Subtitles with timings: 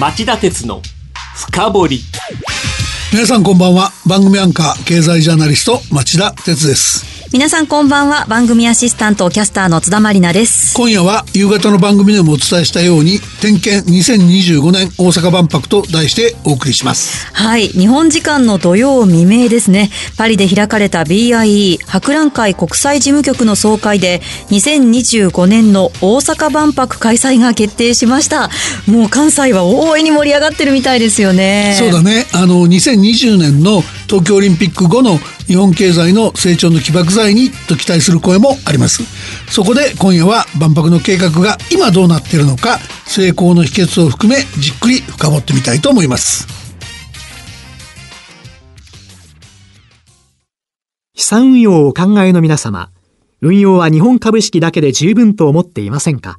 [0.00, 0.80] 町田鉄の
[1.36, 2.00] 深掘り。
[3.12, 3.90] 皆さんこんばんは。
[4.06, 7.11] 番組アンカー経済ジャーナリスト町田鉄です。
[7.32, 8.26] 皆さんこんばんは。
[8.26, 10.74] 番組アシスタントキャスターの津田まりなです。
[10.76, 17.26] 今夜は夕方の番組でもお伝えしたように点検2025年大阪万博と題してお送りします。
[17.32, 17.68] はい。
[17.68, 19.88] 日本時間の土曜未明ですね。
[20.18, 24.20] パリで開かれた BIE 博覧会国際事務局の総会で
[24.50, 28.50] 2025年の大阪万博開催が決定しました。
[28.86, 31.74] もう関西は大いに盛り上がってるみたいですよね。
[31.78, 32.26] そうだね。
[32.34, 35.16] あの2020年の東京オリンピック後の
[35.46, 39.04] 日本経済の成長の起爆剤にと期待する声もあります。
[39.50, 46.46] そこで今夜は万博の計画が今どうなっているのか成功の秘訣を含めじっくり深掘ってみたいと思います。
[51.14, 52.90] 資産運用をお考えの皆様
[53.40, 56.38] 運用は日本株式だけで十分と思っていませんか？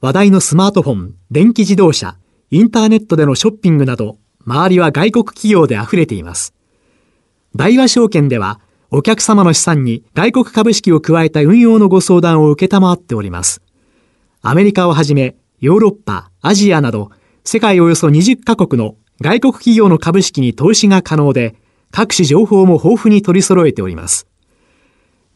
[0.00, 2.16] 話題のスマートフォン、電気自動車、
[2.50, 6.52] インターネットでのショッピングなど周りは外国企業で溢れています。
[7.56, 13.62] 大和証券では、お客様の資産に外国株式を加えた運用のご相談を受けたまわっております。
[14.42, 17.10] アメリカをはじめ、ヨーロッパ、アジアなど、
[17.44, 21.56] 世界およそ20カ国の外国企業の株式に投資が可能で、
[21.90, 24.26] 各種情報も豊富に取り揃えております。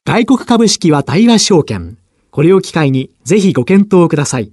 [0.04, 1.96] 外国株式は大和証券。
[2.30, 4.52] これを機会にぜひご検討ください。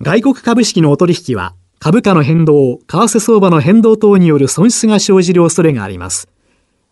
[0.00, 6.28] 外国株式のお取引は株価の変動、為替相場の変動等による損失が生じる恐れがあります。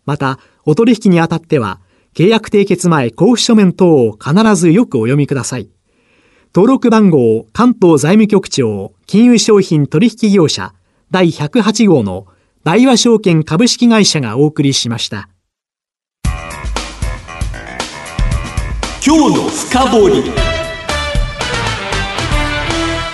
[0.07, 1.79] また、お取引にあたっては、
[2.15, 5.69] 契約締結前交付書面等を必ずよくお読みください。
[6.55, 10.73] 登録番号関東財務局長金融商品取引業者
[11.11, 12.27] 第108号の
[12.65, 15.29] 大和証券株式会社がお送りしました。
[19.07, 20.48] 今日の深掘り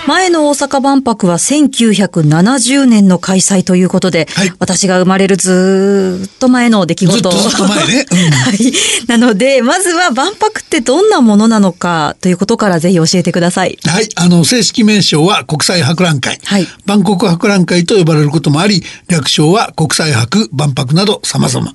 [0.07, 7.13] 前の大阪万博は1970年の開催ということで、はい、私が生まれるずっと前の出来事。
[7.13, 8.05] ずっとずっと前ね。
[8.11, 8.73] うん、 はい。
[9.07, 13.79] なので、まずは万博ってどんなものなのかということからぜひ教えてください。
[13.83, 14.09] はい。
[14.15, 16.39] あの、正式名称は国際博覧会。
[16.43, 16.67] はい。
[16.85, 21.73] 万国博覧会と呼ばれることもあり、略称は国際博、万博など様々。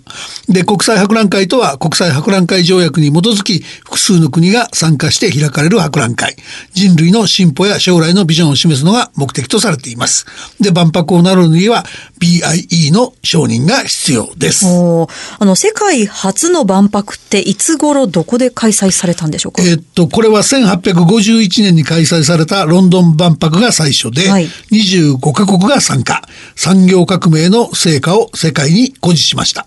[0.48, 6.36] で、国際博覧会とは国際博覧会条約に基づき、複数の国が参加して開かれる博覧会。
[6.74, 10.26] 人類の進歩や将来ののビジョンを示すのが目的とされています。
[10.60, 11.84] で、万博を名乗るには
[12.20, 14.66] BIE の承認が必要です。
[14.66, 19.62] あの、世界初の万博っていつ頃どこで開催されたんでしょうか？
[19.62, 26.22] えっと、これは1851年に開催されたロンドン万博が最初で、はい、25カ国が参加。
[26.54, 29.66] 産業革命の成果を世界に誇示しました。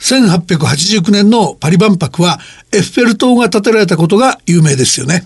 [0.00, 2.40] 1889年のパリ万博は
[2.72, 5.24] エッフェル塔が建てられたことが有名ですよね。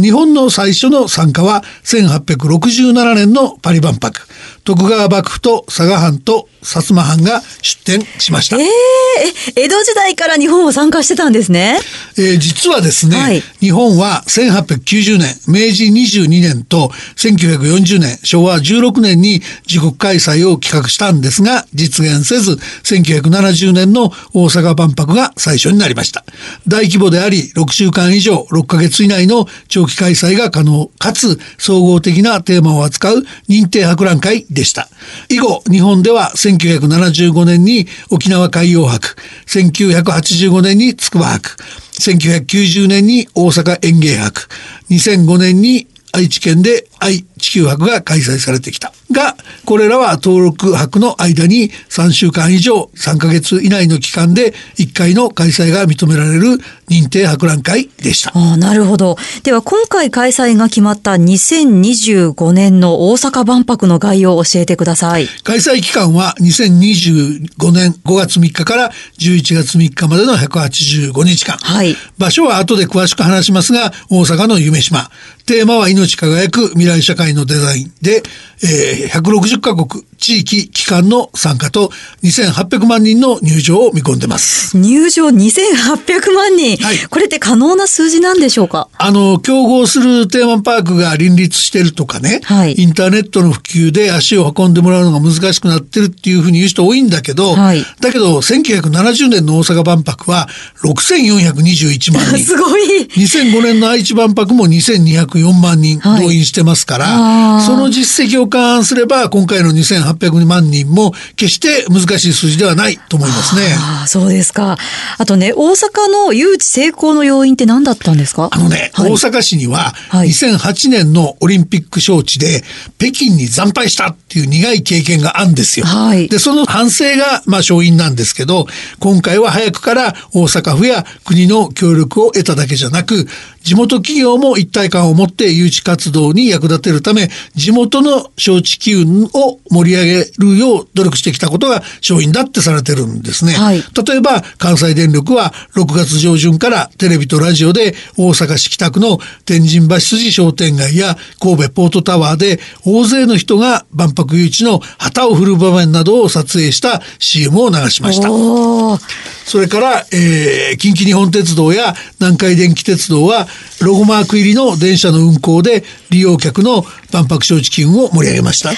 [0.00, 4.20] 日本の最初の参加は1867年のパリ万博。
[4.68, 8.58] 徳川幕府と佐賀藩と薩摩藩が出展しました。
[8.58, 11.78] えー、江戸時代から日本は参加してたんですね。
[12.18, 26.24] えー、実はですね、はい、日本は1890年、明治22年と1940年、昭和16年に自国開催を企画したんですが、実現せず、1970年の大阪万博が最初になりました。
[26.66, 34.88] 大規模であり、6週間以上、6ヶ月以内の長期開催が可能、かつ総合的なテーマを扱う認定博覧会でした。
[35.28, 41.56] 以後、日本では1975年に沖縄海洋博、1985年に筑波博、
[42.00, 44.48] 1990年に大阪園芸博、
[44.90, 48.92] 2005年に愛知県で愛地球博が開催されてきた。
[49.10, 56.58] が、これらは登録博の間に3週間以上、3ヶ月以内の期間で1回の開催が認められる
[56.88, 58.32] 認定博覧会でした。
[58.34, 59.16] ああ、なるほど。
[59.42, 65.26] では今回開催が決まった2025年の大阪万博の概要を教えてください。
[65.44, 71.56] 開催期間は2025年5月3日から11月3日までの185日間。
[71.58, 71.96] はい。
[72.18, 75.10] 場所は後で詳しく話しますが、大阪の夢島。
[75.48, 78.22] テーマは命輝く未来社会のデザインで、
[78.62, 80.04] えー、160カ国。
[80.18, 81.90] 地域機関の参加と
[82.22, 84.76] 2800万人の入場を見込んでます。
[84.76, 88.88] 入場2800万人、はい、これって可能な数字なんでしょうか？
[88.98, 100.48] あの、競合するテーマパークが林立してるとかね、はい、インターネットの普及で足を運んでもらうのが難しくなってるっていうふうに言う人多いんだけど、はい、だけど1970年の大阪万博は
[100.82, 102.38] 6421万人。
[102.44, 113.74] すごい !2005 年の愛知万博も2204万人動員してますから、その実績を勘案すれば今回の2800 1800万人も決して難しい数字ではないと思いますね。
[113.78, 114.78] ああ、そうですか。
[115.18, 118.48] あとね、大阪の誘致成功の要因って何だったんですか？
[118.52, 122.62] あのね、はい、大阪市には2008年のオリンピック招致で
[122.98, 125.86] 北京に惨敗したっていう苦い経験があるんですよ。
[125.86, 128.66] はい、で、その反省がまあ勝因なんですけど、
[129.00, 133.26] 今回は早くから大阪府や国の協力を得ただけじゃなく、
[133.62, 143.52] 地元企業も一体感を持って誘致活動に役立てるため、地元の招致機運を盛り上げるよう努力してきたことが勝因だってされてるんですね。
[143.52, 159.37] はい、例えば、関西電力は6月上旬からテレビとラジオで大阪市北区の天神橋筋商店街や神戸ポートタワーで大勢の人が万博誘致の旗を振る場面などを撮影した CM を流しました。
[159.48, 163.46] それから、えー、近畿日本鉄道や南海電気鉄道は
[163.80, 168.70] ロゴマーク入りの電車の運行で利用客の万博招致機運を盛り上げました。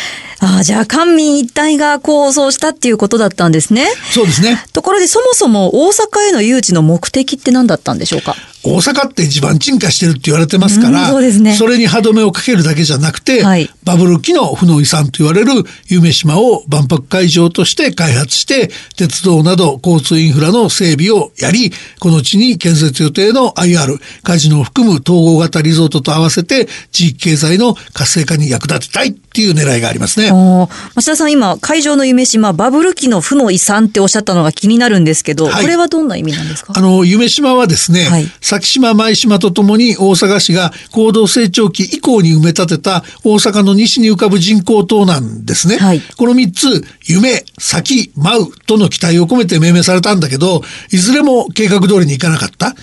[0.42, 3.86] ああ、じゃあ官民一体が構想したっていうことだったんですね。
[4.12, 4.64] そうですね。
[4.72, 8.36] ところでそもそも大阪への誘致の目的って何だったんでしょうか？
[8.62, 30.28] 大阪って地盤沈下してるって言われてますから、そうですね、それに歯止めをかけるだけじゃなくて、はい、バブル期の負の遺産と言われる夢島を万博会場として開発して、鉄道など交通インフラの整備をやり、この地に建設予定の IR、カジノを含む統合型リゾートと合わせて、地域経済の活性化に役立てたいっていう狙いがありますね。
[30.28, 36.74] 増田さん、今、会場の夢島、バブル期の負の遺産っておっしゃったのが気になるんですけど、はい、これはどんな意味なんですか？
[36.76, 45.76] あの、夢島はですね、はい先島舞島とともに大阪市が高度成長期以降に埋め立てた大阪の西に浮かぶ人工島なんですね。
[45.76, 52.74] はい、この3つ、夢、先、舞うとの期待を込めて命名されたんだけど、いずれも計画通りにいかなかった。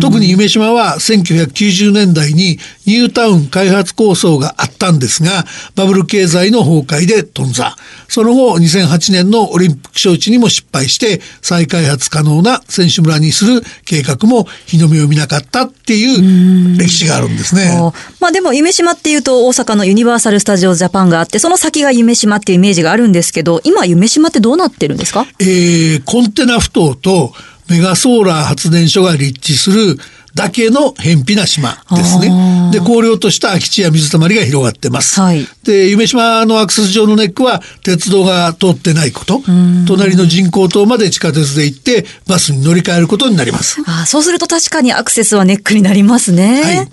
[0.00, 5.46] 特に夢島は1990年代にニュータウン開発構想があったんですが、
[5.76, 7.70] バブル経済の崩壊で頓挫。
[8.08, 17.70] その後、2008年のオリンピック招致にも失敗して、再開発可能な選手村にする計画も日の目を見なかったっていう歴史があるんですね。
[18.18, 25.26] まあでも夢島っていうと大阪のユニバーサル・スタジオ・ジャパンがあってその先が夢島っていうイメージがあるんですけど今夢島ってどうなってるんですか？
[25.38, 27.34] えー、コンテナ埠頭と
[27.68, 29.98] メガソーラー発電所が立地する
[30.34, 32.70] だけの偏僻な島ですね。
[32.72, 35.20] で、荒涼とした空き地や水たまりが広がってます。
[35.20, 39.42] はい、で、夢島のアクセス上のネックは鉄道が通ってないこと、
[39.86, 43.82] 隣の人工島まで地下鉄で行ってバスに乗り換えることになります。
[43.86, 46.62] あそうすると確かにアクセスはネックになりますね。
[46.62, 46.88] はい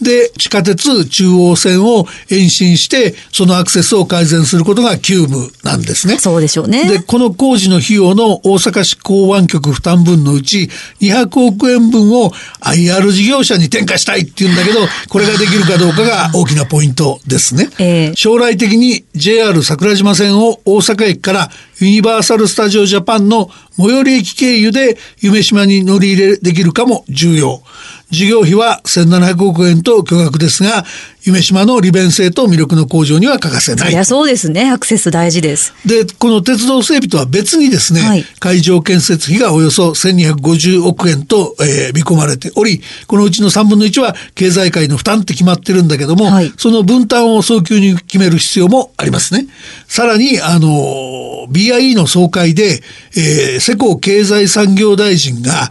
[0.00, 6.18] で、地下鉄中央線を延伸して、そのアクセスを改善することが急務なんですね。
[6.18, 6.88] そうでしょうね。
[6.88, 10.68] で、この工事の費用の大阪市港湾局負担分のうち、
[11.00, 17.68] 200億円分を IR 事業者に転嫁したいって言うんだけど、これができるかどうかが大きなポイントですね。
[17.78, 27.62] えー、将来的に JR 桜島線を大阪駅からユニバーサル・スタジオ・ジャパンの最寄り駅経由で夢島に乗り入れできるかも重要。
[28.10, 30.84] 事業費は1700億円と巨額ですが、
[31.26, 33.86] 夢島の利便性と魅力の向上には欠かせない。
[33.86, 34.70] そりゃそうですね。
[34.70, 35.74] アクセス大事です。
[35.84, 49.48] で、この鉄道整備とは別にですね、はい、会場建設費がおよそ1250億円と、えー、見込まれており、このうちの3分の1は経済界の負担って決まってるんだけども、はい、その分担を早急に決める必要もありますね。
[49.88, 52.82] さらに、あの、BIE の総会で、
[53.16, 55.70] えー、世耕経済産業大臣が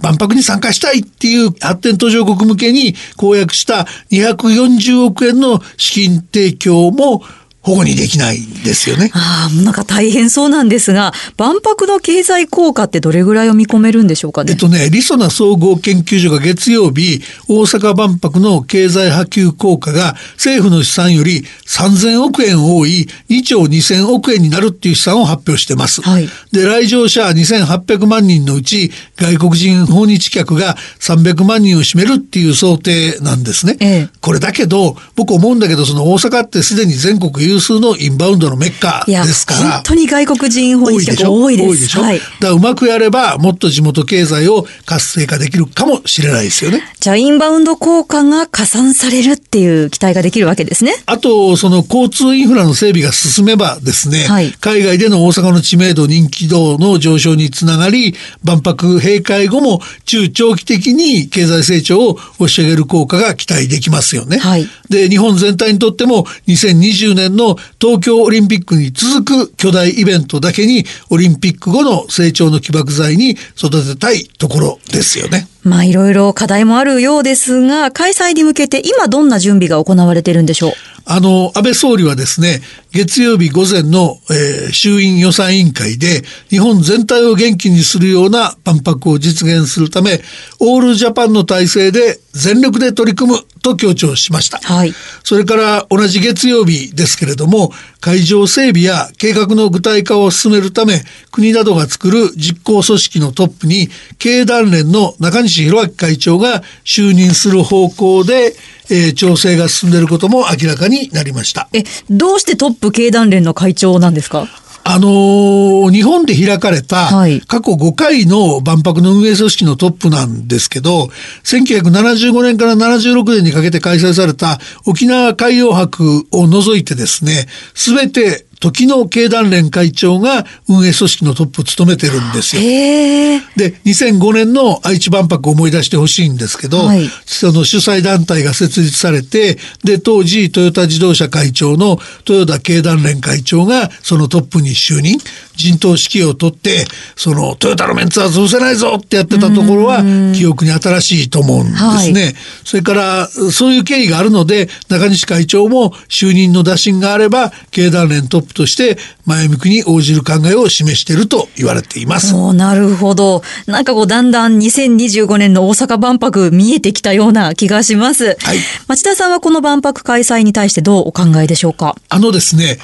[0.00, 7.22] 万博に参加したいっていう発展途上国向けに公約した240 1億円の資金提供も
[7.60, 8.38] 保護にできない。
[8.66, 9.10] ですよね。
[9.14, 14.52] ああ、なんか大変そうなんですが、万博の経済効果ってどれぐらいを見込めるんでしょうかね？
[14.52, 26.02] えっとね、リソナ総合研究所が月曜日、大阪万博の経済波及効果が政府の試算より3000億円多い2兆2000億円になるっていう試算を発表してます。
[26.02, 33.76] はい、で、来場者2800万人のうち外国人訪日客が300万人を占めるっていう想定なんですね。
[33.80, 41.68] ええ、これだけど、僕思うんだけど、その大阪ってすでに全国有数のインバウンドのメッカですから本当に外国人訪日客多いです。
[41.68, 42.02] 多いでしょ？
[42.02, 46.82] はい、だうまくやればもっと地元経済を活性化できるかもしれないですよね。
[47.00, 50.92] じゃあインバウンド効果が加算されるっていう期待ができるわけですね。
[51.06, 64.38] あとその交通インフラの整備が進めばですね、はい、海外での大阪の知名度人気度の上昇につながり万博閉会後も中長期的に経済成長を押し上げる効果が期待できますよね。
[64.38, 75.48] はい、で日本全体にとっても2020年のの東京オリンピックに続く巨大イベントだけにオリンピック後の成長の起爆剤に育てたいところですよね。
[75.62, 80.72] まあいろいろ課題もあるようですが、開催に向けて今どんな準備が行われているんでしょう？
[81.06, 82.60] あの、安倍総理はですね、
[82.96, 90.20] 月曜日午前の、えー、衆院予算委員会で、日本全体を元気にするような万博を実現するため、
[90.58, 94.58] オールジャパンの体制で全力で取り組むと強調しました。
[94.58, 94.94] はい。
[95.24, 103.88] それから同じ月曜日ですけれども、会場整備や計画の具体化を進めるため、国などが作る実行組織のトップに、
[104.18, 108.54] 経団連の中西博明会長が就任する方向で、
[108.88, 111.68] えー、調整が進んでいることも明らかになりました。
[111.72, 114.46] え、どうしてトップ経団連の会長なんですか？
[114.88, 117.08] あのー、日本で開かれた
[117.48, 121.08] 過去5回の万博の運営組織のトップなんですけど、
[121.42, 132.62] 1975年から76年にかけて開催された沖縄海洋博を除いてですね、すべて時の経団連会長が運営組織のトップを務めてるんですよ。
[132.62, 141.98] で、2005年の愛知万博を思い出してほしいんですけど、はい、その主催団体が設立されて、で、当時トヨタ自動車会長の
[142.28, 145.18] 豊田経団連会長がそのトップに就任、
[145.56, 150.02] 陣頭指揮を取って、そのトヨタのメンツは潰せないぞってやってたところは
[150.34, 152.22] 記憶に新しいと思うんですね。
[152.22, 152.34] はい、
[152.64, 162.34] それから、そういう経緯があるので、中西会長も就任の打診があれば、経団連トップとして前向きに応じる考えを示していると言われています。
[162.34, 163.42] おなるほど。
[163.66, 168.36] なんかこうだんだん2025年の大阪万博見えてきたような気がします。
[168.40, 168.58] はい。
[168.88, 171.96] 町田さんはこの万博開催に対してどうお考えでしょうか？
[172.08, 172.78] あのですね、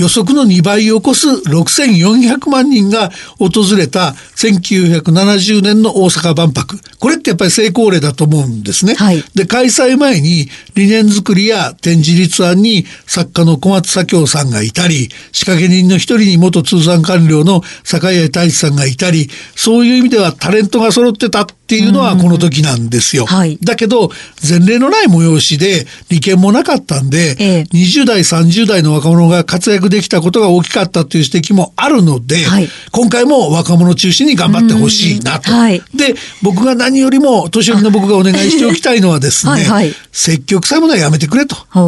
[0.00, 6.78] 予測の2倍を超す6400万人が訪れた1970年の大阪万博。
[6.98, 8.94] これってやっぱり成功例だと思うんですね。
[8.94, 23.26] はい、で、開催前に理念作りや展示立案に作家の小松左京さんがいたり、仕掛け人の一人に元通産官僚の坂井太一さんがいたり、そういう意味ではタレントが揃ってたっていうのはこの時なんですよ。
[23.26, 24.10] はい、だけど、
[24.48, 35.52] 前例のない催しで利権もなかったんで、ええ、20代、30代の若者が活躍できたことが大きかったという指摘もあるので、はい、今回も若者中心に頑張ってほしいなと。
[35.52, 41.56] はい、で、僕が何よりも年寄りの僕がお願いしておきたいのはですね、はいはい、積極さものはやめてくれと。
[41.74, 41.78] あ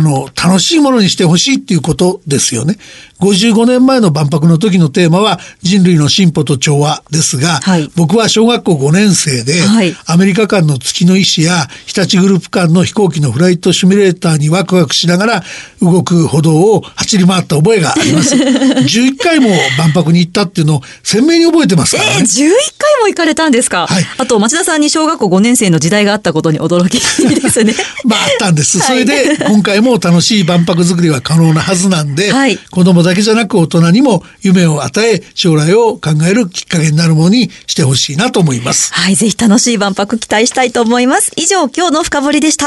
[0.00, 2.78] の、楽しいものにしてほしいっていうことですよね。
[3.20, 15.42] 55年前の万博の時のテーマは人類の進歩と調和ですが、はい、僕は小学校5年生で、はい、アメリカ間の月の医師や日立グループ間の飛行機のフライトシミュレーターにワクワクしながら
[15.80, 18.34] 動く歩道を走り回った覚えがあります。
[18.38, 22.16] 11回も万博に行ったっていうのを鮮明に覚えてますからね。
[22.18, 27.74] えー、11回も行かれたんですか、はい、あと町田さんに小学校5年生の時代があったことに驚きですね。
[28.04, 28.78] まああったんです。
[28.78, 38.92] それで今回も楽しい万博作りは可能なはずなんで、はい、子供だけじゃなく大人にも夢を与え将来を考えるきっかけになるものにしてほしいなと思います。
[38.92, 41.32] はい、ぜひ楽しい万博期待したいと思います。
[41.36, 42.66] 以上今日の深掘りでした。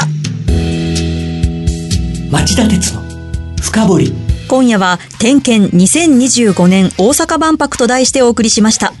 [2.30, 3.02] 町田鉄の
[3.60, 4.14] 深掘り。
[4.48, 8.92] 今夜は点検2025年大阪万博と題してお送りしました。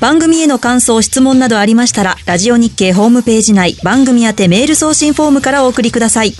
[0.00, 6.32] 番組への感想、質問などありましたら、ラジオ日経ホームページ内、番組宛てメール送信フォームからお送りください。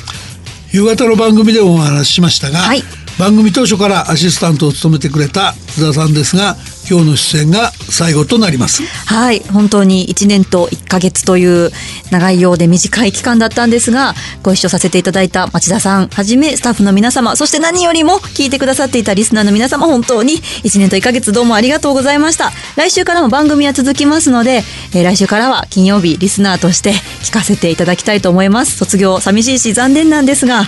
[0.73, 2.83] 夕方の番組でもお話ししましたが、はい、
[3.19, 6.57] 番組当初からアシスタントを務めてくれた津田さんですが
[6.89, 8.83] 今日の出演が最後となります。
[8.83, 11.71] はい本当に1年と1か月という
[12.11, 22.51] 長いようで短い期間だったんですがご一緒させていただいた町田さんはじめスタッフの皆様そして何よりも聞いてくださっていたリスナーの皆様本当に1年と1か月どうもありがとうございました。
[22.77, 24.63] 来週からも番組は続きますので、
[24.95, 28.77] えー、来週からは金曜日リスナーとして聞かせていただきたいと思います。
[28.77, 30.65] 卒業寂しいし残念なんですが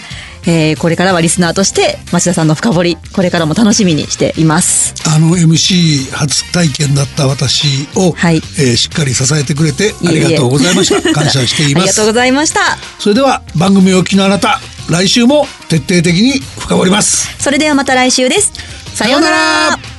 [0.47, 4.95] えー、これからはリスナーとして町田さんの深掘りこれからも楽しみにしています。
[5.09, 11.13] あの MC 初体験だった私を、はい、えー、しっかり支えてくれてありがとうございました。
[11.13, 11.83] 感謝しています。
[11.83, 12.61] ありがとうございました。
[12.99, 17.37] それでは番組をお聞きのあなた来週も徹底的に深掘ります。
[17.43, 18.53] それではまた来週です。
[18.95, 19.92] さようなら